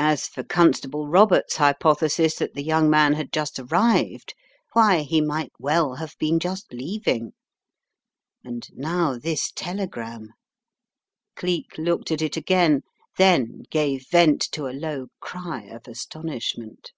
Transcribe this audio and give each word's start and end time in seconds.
As 0.00 0.26
for 0.26 0.42
Constable 0.42 1.06
Roberts' 1.06 1.54
hypothesis 1.54 2.34
that 2.34 2.54
the 2.54 2.64
young 2.64 2.90
man 2.90 3.12
had 3.12 3.30
just 3.32 3.60
arrived— 3.60 4.34
why, 4.72 5.02
he 5.02 5.20
might 5.20 5.52
well 5.60 5.94
have 5.94 6.18
been 6.18 6.40
just 6.40 6.72
leaving. 6.72 7.32
And 8.42 8.68
now 8.72 9.16
this 9.16 9.52
telegram! 9.52 10.30
Cleek 11.36 11.78
looked 11.78 12.10
at 12.10 12.22
it 12.22 12.36
again, 12.36 12.82
then 13.18 13.62
gave 13.70 14.08
vent 14.10 14.40
to 14.50 14.66
a 14.66 14.74
low 14.76 15.10
cry 15.20 15.62
of 15.66 15.86
astonishment. 15.86 16.90